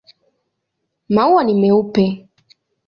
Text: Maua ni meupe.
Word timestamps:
Maua 1.13 1.43
ni 1.43 1.53
meupe. 1.61 2.05